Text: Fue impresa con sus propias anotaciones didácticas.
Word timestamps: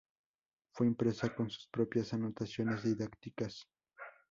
Fue 0.71 0.87
impresa 0.87 1.29
con 1.31 1.51
sus 1.51 1.67
propias 1.67 2.11
anotaciones 2.15 2.81
didácticas. 2.81 3.67